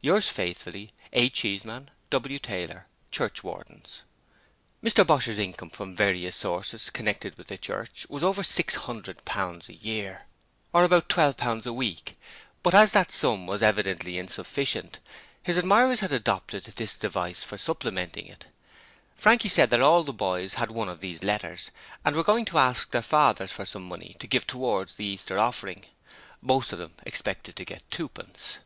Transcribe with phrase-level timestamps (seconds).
[0.00, 1.28] Yours faithfully, A.
[1.28, 2.38] Cheeseman} W.
[2.38, 4.02] Taylor} Churchwardens
[4.80, 9.68] Mr Bosher's income from various sources connected with the church was over six hundred pounds
[9.68, 10.26] a year,
[10.72, 12.12] or about twelve pounds per week,
[12.62, 15.00] but as that sum was evidently insufficient,
[15.42, 18.46] his admirers had adopted this device for supplementing it.
[19.16, 21.72] Frankie said all the boys had one of these letters
[22.04, 25.40] and were going to ask their fathers for some money to give towards the Easter
[25.40, 25.86] offering.
[26.40, 28.60] Most of them expected to get twopence.